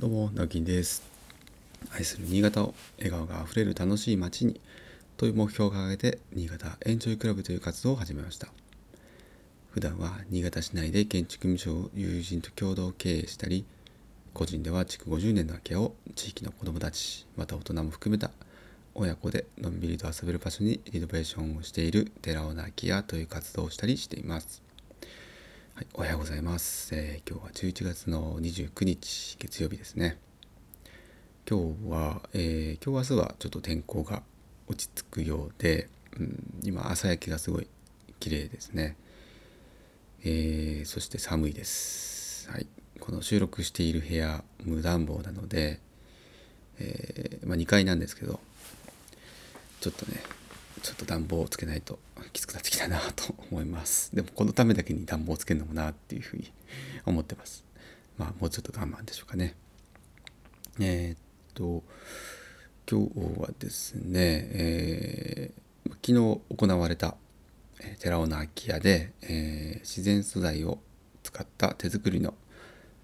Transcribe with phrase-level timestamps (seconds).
[0.00, 1.02] どうも、なぎんです。
[1.94, 4.58] 愛する新潟を笑顔があふれる楽しい街に
[5.18, 8.48] という目標を掲げて、新潟エンジョイクラブという活動を始めました。
[9.72, 13.66] 普段は新潟市内で建築務所を友人と共同経営したり、
[14.32, 18.30] 個人では築50年の空き家を地域の子どもたち、また大人も含めた
[18.94, 24.69] 親子でのんびりと遊べる場所にリノベーションをしている寺尾の空き家という活動をしたりしています。
[25.80, 30.18] はい、おはようございます、えー今日は11月の29日月曜日ですね。
[31.48, 34.22] 今日は、えー今日明日はちょっと天候が
[34.68, 35.88] 落ち着くようで、
[36.18, 37.66] うん、今朝焼けがすごい
[38.18, 38.94] 綺麗ですね。
[40.22, 42.50] えーそして寒いです。
[42.50, 42.66] はい、
[42.98, 45.80] この収録している部屋無暖房なので、
[46.78, 48.38] えまあ、2階なんですけど
[49.80, 50.20] ちょっとね
[50.82, 51.98] ちょっと暖房をつけないと
[52.32, 54.14] きつくなってきたなと思います。
[54.14, 56.50] でもこのためだけに暖房をつけるのもなっていうふうに
[57.06, 57.64] 思ってます。
[58.18, 59.54] まあもうちょっと我慢でしょうかね。
[60.80, 61.18] えーっ
[61.54, 61.82] と
[62.90, 65.60] 今日はですね、えー
[66.02, 67.16] 昨日行われた
[67.80, 70.78] え寺尾の空き家で、えー自然素材を
[71.22, 72.34] 使った手作りの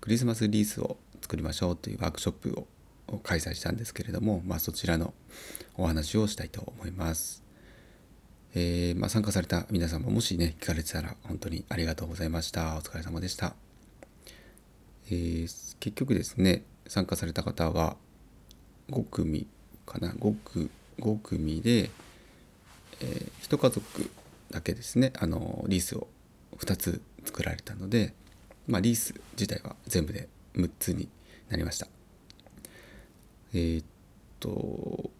[0.00, 2.64] クリスマスリースを作りましょうというワークショップ
[3.08, 5.14] を開催したんですけれども、まあ、そちらの
[5.76, 7.45] お話をしたいと思います。
[8.58, 12.76] えーまあ、参加された皆さんもしね聞かれてたら本当にありがとうございました。
[12.76, 13.54] お疲れ様でした、
[15.08, 17.98] えー結局ですね参加された方は
[18.90, 19.46] 5組
[19.84, 20.12] かな。
[20.12, 21.90] 5, 5組で、
[23.02, 24.10] えー、1家族
[24.50, 26.08] だけですねあのリースを
[26.56, 28.14] 2つ作られたので、
[28.66, 31.10] まあ、リース自体は全部で6つに
[31.50, 31.88] なりました。
[33.52, 33.86] えーっ
[34.40, 35.10] と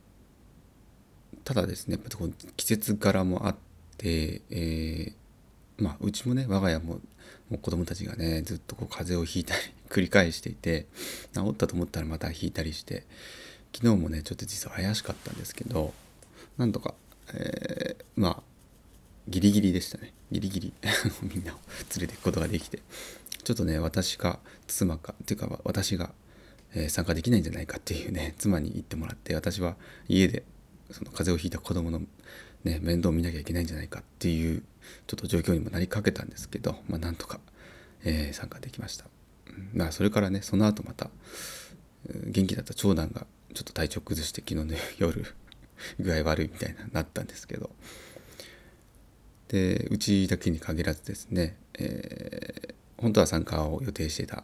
[1.47, 3.56] ただですねやっぱこの季節柄もあっ
[3.97, 7.00] て、えーまあうちもね我が家もも
[7.52, 10.86] う子供たちがねずっとこう風邪をひいたり 繰り返していて
[11.34, 13.05] 治ったと思ったらまたひいたりして
[13.74, 15.94] 昨日もねちょっと実は怪しかったんですけど
[16.56, 16.94] なんとか、
[17.33, 18.42] えーまあ
[19.28, 20.13] ギリギリでしたね。
[20.30, 20.73] ギリギリ
[21.23, 21.58] みんなを
[21.96, 22.80] 連れていくことができて
[23.42, 26.13] ちょっとね私か妻かっていうか私が、
[26.74, 29.77] え参加できないんじゃないかっていうね妻に言ってもらって私は
[30.08, 30.45] 家で
[30.91, 32.01] その風邪をひいた子供の
[32.64, 34.63] ね面倒を見なきゃいけないんじゃないかっていう
[35.07, 37.41] ちょっと状況にもなりかけたんですけど、まあ、なんとか、
[38.05, 39.07] えー参加できました。
[39.73, 41.11] まあそれからねその後また
[42.27, 45.25] 元気だった長男がちょっと体調崩して昨日の夜
[45.98, 47.70] 具合悪いみたいななったんですけど
[49.48, 54.42] でうちだけに限らずですね、えー本当は参加を予定していた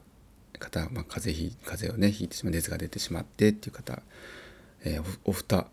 [0.59, 4.03] 方、まあ、風邪ひ風邪をねひいてしまう熱が出てしまってっていう方、
[4.85, 5.67] えーおお二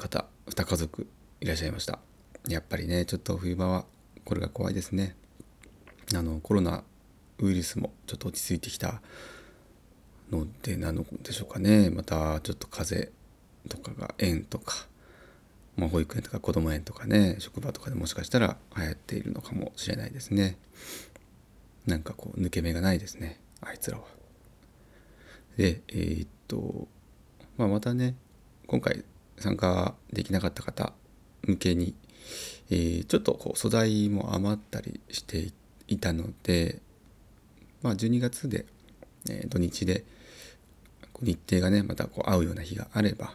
[0.00, 1.06] 方二家族
[1.42, 1.98] いらっしゃいました。
[2.48, 3.84] やっぱりねちょっと冬場は
[4.24, 5.14] これが怖いですね。
[6.14, 6.84] あのコロナ
[7.38, 9.02] ウイルスもちょっと落ち着いてきた
[10.30, 11.90] のでなのでしょうかね。
[11.90, 13.14] またちょっと風邪
[13.68, 14.86] とかが園とか、
[15.76, 20.56] まあ、保育園とか子ども園とかね職場とかでもしかしたら流行っているのかもしれないですね。
[21.86, 23.38] なんかこう抜け目がないですね。
[23.60, 24.04] あいつらは。
[25.58, 26.88] でえーっと、
[27.58, 28.16] まあ、またね
[28.66, 29.04] 今回
[29.40, 30.92] 参加できなかった方
[31.42, 31.94] 向けに、
[32.70, 35.50] えーちょっとこう素材も余ったりして
[35.88, 36.80] いたので、
[37.82, 38.66] まあ、12月で、
[39.28, 40.04] えー土日で
[41.22, 43.34] 日程がねまたこう合うような日があれば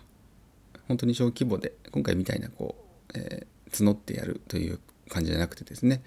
[0.87, 2.75] 本当に小規模で今回みたいなこ
[3.09, 4.79] う、えー募ってやるという
[5.09, 6.01] 感じじゃなくてですね、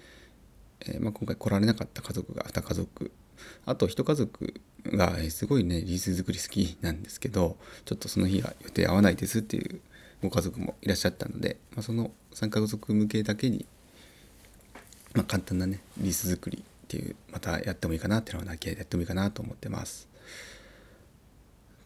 [0.87, 3.11] えーまあ、今回来られなかった家族が2家族
[3.65, 9.81] あと1家族がえーすごいねリース作り好きなんですけどちょっとその日が予定合わないですっていう
[10.21, 13.65] ご家族もいらっしゃったので、まあ、その3家族向けだけに、
[15.13, 20.07] まあ、簡単なねリース作りっていうまたやってもいいかなっていうのはなきゃやってもいいかなと思ってます。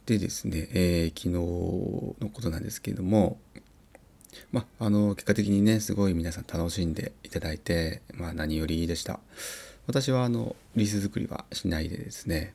[0.06, 3.38] でですね、えー昨日のことなんですけれども
[4.52, 9.20] まあ、あの結果的にねすごい皆さん楽しんでいただいて、まあ、何よりでした
[9.88, 12.54] 私はあのリース作りはしないでですね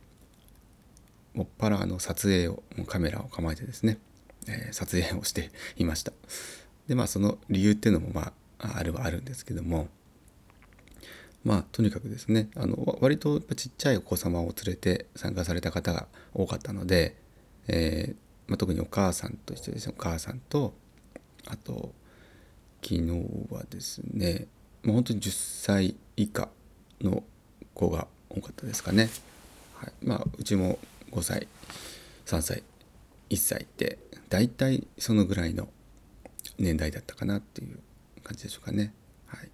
[1.35, 3.99] もっぱらあの撮影をもうカメラを構えてですね、
[4.49, 6.13] えー撮影をしていました。
[6.89, 9.89] でまあその理由っていうのもまああるはあるんですけども。
[11.45, 17.17] まあとにかくですねあの割とちっちゃいお子様を連れて参加された方が多かったので、
[17.69, 18.17] えー
[18.49, 19.95] まあ、特にお母さんとしてですね。
[19.97, 20.75] お母さんと
[21.47, 21.93] あと
[22.83, 23.11] 昨日
[23.51, 24.47] はですね
[24.83, 26.49] もう本当に10歳以下
[27.01, 27.23] の
[27.75, 29.09] 子が多かったですかね。
[29.75, 30.79] はい、まあうちも
[31.13, 31.47] 5歳
[32.27, 32.63] 3歳
[33.31, 33.99] 1歳って
[34.29, 35.69] 大体そのぐらいの
[36.59, 37.79] 年代だったかなっていう
[38.23, 38.93] 感じでしょうかね。
[39.27, 39.49] はい、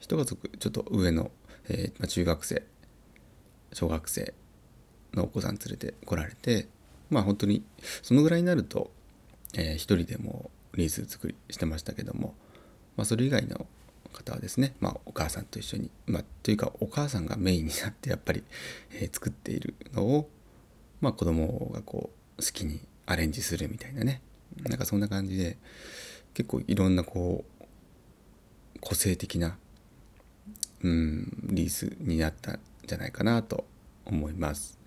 [0.00, 1.30] 一家族ちょっと上の、
[1.68, 2.62] えーまあ、中学生
[3.72, 4.34] 小学生
[5.14, 6.68] のお子さん連れて来られて
[7.10, 7.64] まあ本当に
[8.02, 8.90] そのぐらいになると、
[9.54, 12.34] えー、一人でもリース作りしてましたけども、
[12.96, 13.66] まあ、それ以外の
[14.12, 18.44] 方はですね、まあ、お母さんと一緒に、まあ、というかお母さんがメインになってやっぱり、
[18.92, 20.28] えー、作っているのを、
[21.00, 24.20] まあ、子供がこう好きにアレンジするみたいなね
[24.62, 25.56] なんかそんな感じで
[26.34, 27.66] 結構いろんなこう
[28.80, 29.56] 個性的な、
[30.82, 33.64] うん、リースになったんじゃないかなと
[34.04, 34.78] 思います。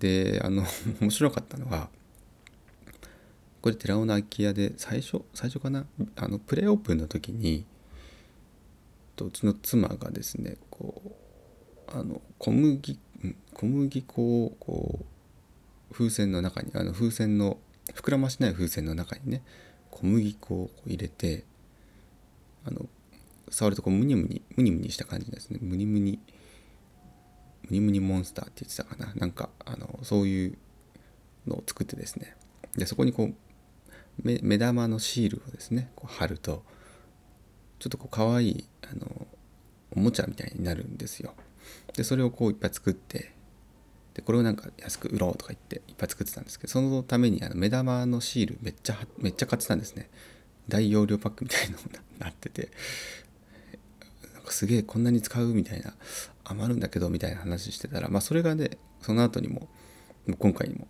[0.00, 0.64] であの
[1.00, 1.90] 面白かったのは
[3.60, 5.86] これ寺尾の空き家で最初最初かな？
[6.16, 7.64] あのプレオープンの時に
[9.16, 11.02] とうちの妻がですねこ
[11.88, 12.98] うあの小麦
[13.52, 15.04] 小麦粉をこう
[15.92, 17.58] 風船の中にあの風船の
[17.94, 19.42] 膨らましない風船の中にね
[19.90, 21.44] 小麦粉を入れて
[22.64, 22.86] あの
[23.50, 25.58] 触るとこうムニムニムニムニした感じですね。
[25.62, 26.18] ムニムニ
[27.64, 29.12] ムニムニモンスターって言ってたかな。
[29.14, 30.58] なんかあのそういう
[31.46, 32.36] のを作ってですね。
[32.76, 33.34] でそこにこう
[34.22, 36.62] 目玉のシールをですねこう貼ると
[37.78, 39.26] ちょっとこう可愛いあの
[39.92, 41.34] おもちゃみたいになるんですよ。
[41.94, 43.32] でそれをこういっぱい作って
[44.18, 50.10] でこれをなんか安く売ろうとか言っていっぱい作ってたんですけどそのためにあの目玉のシールめっちゃめっちゃ買ってたんですね。
[50.68, 51.88] 大容量パックみたいなのに
[52.18, 52.68] なってて
[54.34, 55.94] なんかすげえこんなに使うみたいな
[56.44, 58.70] 余るんだけどみたいな話してたらまあそれがね
[59.02, 59.68] その後にも
[60.36, 60.88] 今回にも、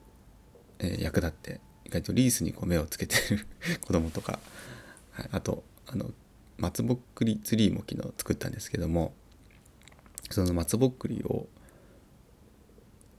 [0.79, 3.47] えー、役立って意外とリースにこう目をつけてる
[3.85, 4.41] 子供とか、
[5.11, 6.11] はい、あとあの
[6.57, 9.13] 松ぼっくりツリーも昨日作ったんですけども
[10.31, 11.47] その松ぼっくりを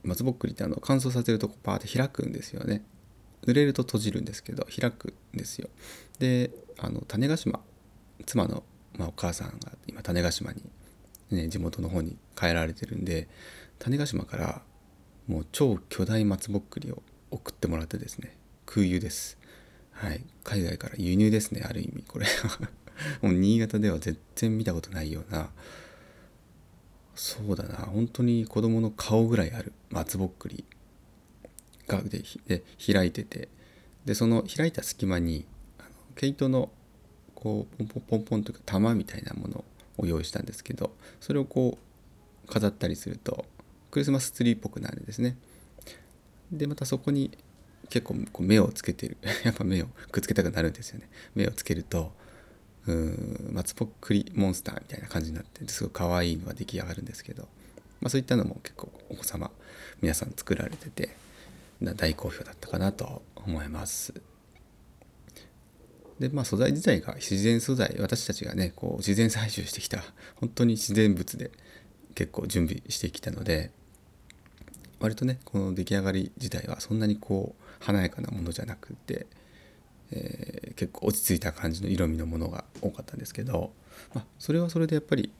[0.02, 2.82] 松ぼっくりってあの乾燥させるとこうパーって開くんですよね。
[3.46, 5.68] 濡れると閉じるんですけど開くんですよ。
[6.18, 7.60] であの種子島
[8.26, 8.62] 妻の、
[8.98, 10.62] まあ、お母さんが今種子島に、
[11.30, 13.28] ね、地元の方に帰られてるんで
[13.78, 14.62] 種子島から
[15.26, 18.36] もう超巨大松ぼっくりを送ってもらってですね
[18.66, 19.38] 空輸です。
[19.92, 20.24] はい。
[20.44, 22.04] 海外から輸入ですねある意味。
[22.06, 22.26] これ
[23.22, 25.50] もう新潟では全然見たことないような
[27.14, 27.76] そうだな。
[27.86, 29.72] 本当に子供の顔ぐらいある。
[29.90, 30.64] 松ぼっくり
[31.86, 32.62] がでで
[32.92, 33.48] 開いてて。
[34.04, 35.44] でその開いた隙間に
[35.78, 36.70] あの毛糸の
[37.34, 39.64] こうポンポンポンポンというか玉みたいなもの
[39.98, 41.78] を用意したんですけどそれをこ
[42.44, 43.44] う飾ったりすると
[43.90, 45.36] クリスマスツリーっぽくなるんですね。
[46.50, 47.30] でまたそこに
[47.88, 49.16] 結構こう目をつけてる。
[49.44, 51.08] やっぱ目をくっつけたくなるんですよね。
[51.34, 52.12] 目をつけると
[52.86, 57.44] うん松ぼっくりモンスターみたいな感じになってすごい可愛いのが出来上がるんですけど、
[58.00, 59.50] まあ、そういったのも結構お子様
[60.00, 61.10] 皆さん作られてて
[61.96, 64.14] 大好評だったかなと思います。
[66.18, 70.04] でまあ素材自体が自然素材私たちがねこう自然採集してきた
[70.36, 71.50] 本当に自然物で
[72.14, 73.70] 結構準備してきたので
[75.00, 79.26] 割とねこの出来上がり自体はそんなにこう華やかなものじゃなくて
[80.12, 83.72] えー、結構落ち着いた感じの色味のものが多かったんですけど、
[84.14, 85.32] まあ、それはそれでやっぱり、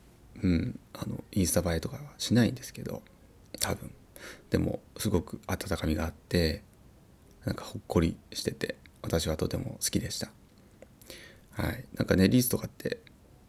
[0.43, 3.03] うん、あのインスタ映えとかはしないんですけど
[3.61, 3.91] 多分。
[4.51, 6.63] でもすごく温かみがあって
[7.47, 10.31] なんかほっこりしてて私はとても好きでした。
[11.53, 11.85] はい。
[11.95, 12.99] なんかねリースとかって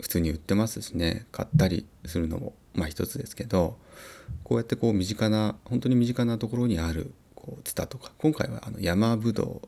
[0.02, 3.78] 普通に売ってますしね買ったりするのもまあ一つですけど
[4.44, 9.62] こうやってこう身近な本当に身近なところにあるこうツタとか今回はあの山ぶど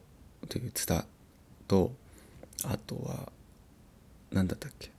[0.44, 1.06] うというツタ
[1.74, 1.92] と
[2.66, 3.32] あとは
[4.32, 4.92] 何だったっけ？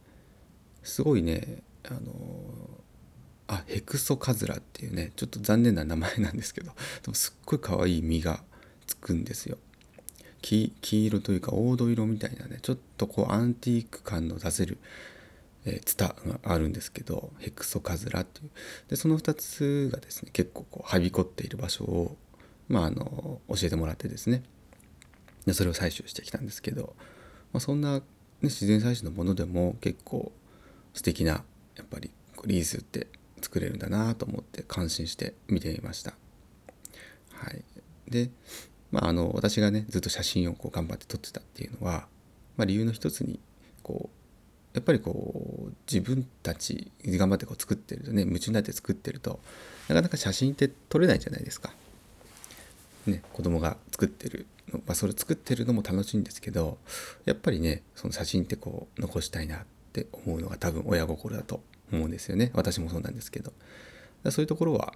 [0.82, 2.00] すごいねあの
[3.46, 8.42] あヘクソカズラっていうねちょっと残念な名前なんですけど でもすっごい可愛い実が
[8.86, 9.58] つくんですよ。
[10.42, 14.76] 黄色というか黄土色みたいなねちょっとこうアンティーク感の出せる、
[15.64, 18.50] えー、ツタがあるんですけどヘクソカズラっていう。
[18.88, 22.16] でその2つがですね結構こうはびこっている場所を
[22.68, 24.42] まああの教えてもらってですね。
[25.46, 26.94] でそれを採取してきたんですけど、
[27.52, 28.02] まあ、そんな、ね、
[28.42, 30.32] 自然採取のものでも結構
[30.92, 31.44] 素敵な
[31.76, 32.10] やっぱり
[32.46, 33.08] リースって
[33.40, 36.14] 作れるんだなと思って感心して見ていました。
[37.32, 37.62] はい、
[38.08, 38.30] で、
[38.90, 42.06] まあ、あの私がねずっと写真をこう頑張って撮ってたっていうのは、
[42.56, 43.40] まあ、理由の一つに
[43.82, 44.24] こう
[44.74, 49.40] やっぱりこう自分たち頑張ってこう作ってるとね夢中になって作ってると
[49.88, 51.72] なかなか写真って撮れないじゃないですか。
[53.06, 54.46] ね子供が作ってる
[54.78, 56.78] まあ、それ作ってるのも楽しいんですけど
[57.24, 59.60] やっぱりねその写真ってこう残したいなっ
[59.92, 61.62] て思うのが多分親心だと
[61.92, 62.50] 思うんですよね。
[62.54, 63.52] 私もそうなんですけど。
[64.30, 64.94] そういうところは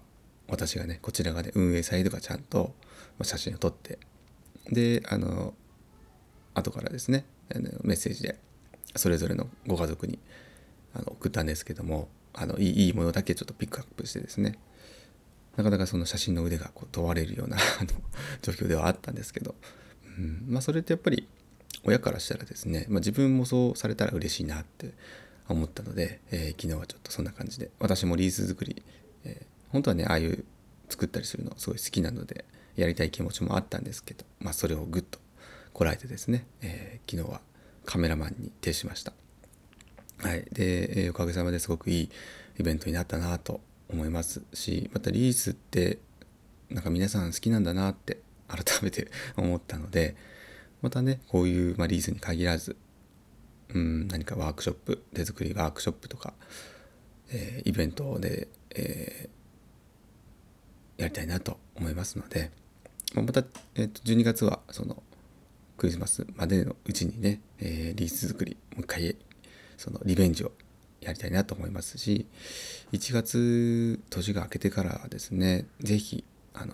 [0.48, 2.74] 私がねこちら側で運営サイドがちゃんと
[3.22, 3.98] 写真を撮って
[4.70, 5.54] であの
[6.54, 7.24] 後からですね
[7.82, 8.38] メッセージで
[8.96, 10.18] それぞれのご家族に
[10.94, 14.58] あの送ったんですけどもあのいいものだけちょっとピックアップしてですね
[15.58, 17.56] なかなかその写真の腕がこう問われるような
[18.42, 19.56] 状況ではあったんですけど、
[20.16, 20.44] うん。
[20.46, 21.26] まあ、それってやっぱり
[21.82, 24.94] 親からしたらですね、まあ、自分もそうされたら嬉しいなって
[25.48, 28.84] 思ったので、えー、昨日はちょっとそんな感じで私もリース作り、
[29.24, 30.44] えー、本当はねああいう
[30.88, 32.44] 作ったりするのすごい好きなので
[32.76, 35.18] やりたい気持ちもあったんですけど、まあ、それをぐっと
[35.72, 37.40] こらえてですね、えー、昨日は
[37.84, 39.12] カメラマンに徹しました。
[40.18, 42.10] はい、で、え、おかげさまですごくいい
[42.58, 45.98] イベントになったなと思いますしまたリースって
[46.70, 50.16] なんか皆さん好きなんだなって改めて 思ったので
[50.82, 52.76] またねこういう、まあ、リースに限らず
[53.70, 56.34] うん何かワークショップ手作りワークショップとか、
[57.30, 62.50] えー、イベントで、えー、やりたいなと思いますので
[63.14, 65.02] また、えー、と12月はその
[65.78, 69.16] クリスマスまでのうちにね、えー、リース作りもう一回
[69.76, 70.52] そのリベンジを
[71.00, 72.26] やりたいなと思いますし
[72.92, 76.24] 1月年が明けてからですね是非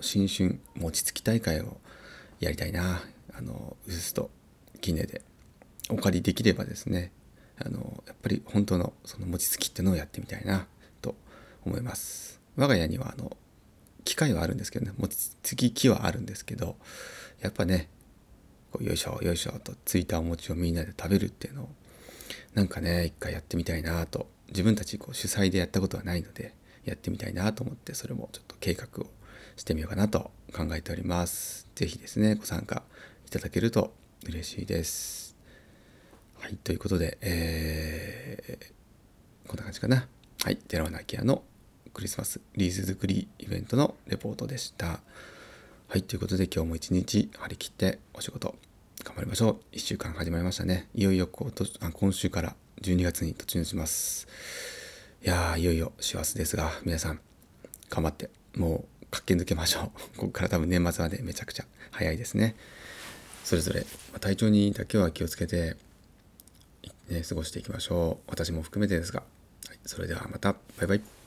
[0.01, 1.79] 新春餅つき大会を
[2.41, 3.03] やりたいな
[3.37, 4.31] あのうすと
[4.81, 5.23] きねで
[5.91, 7.13] お借りできればですね
[7.59, 10.67] あのやっぱり本当のその餅つきっていうのをやってみたいな
[11.03, 11.15] と
[11.65, 12.41] 思います。
[12.57, 13.37] 我が家にはあの
[14.05, 16.77] 機械はあるんですけどね餅つき機はあるんですけど
[17.41, 17.89] やっぱね
[18.71, 21.69] こうよいしょよいしょとついたお餅をみんなで食べるっていうのを
[22.55, 26.55] なんかね一回やってみたいなと自分たちこう主催でやったことはないので
[26.85, 29.07] やってみたいなと思ってそれもちょっと計画を
[29.57, 31.69] してみようかなと考えております。
[31.75, 32.83] 是非ですねご参加
[33.27, 33.95] いただけると
[34.27, 35.37] 嬉しいです。
[36.41, 40.09] はい、ということで、えー、こんな感じかな。
[40.43, 41.43] はい、寺尾ナキアの
[41.95, 45.01] クリスマスリース作りイベントのレポートでした。
[45.89, 48.57] はい、ということで今日も一日張り切ってお仕事
[49.05, 49.77] 頑張りましょう。
[49.77, 50.89] 1週間始まりましたね。
[50.95, 54.27] いよいよこうとあ今週から12月に突入します。
[55.23, 57.21] いやー、いよいよ師走ですが、皆さん、
[57.91, 60.17] 頑張って、もう、活気づけましょう。
[60.17, 62.57] ここから多分年末までめちゃくちゃ早いですね。
[63.45, 63.85] それぞれ、
[64.21, 65.77] 体調にだけは気をつけて、
[67.11, 68.31] ね、過ごしていきましょう。
[68.31, 69.23] 私も含めてですが。
[69.69, 71.24] はい、それではまた、バイバイ。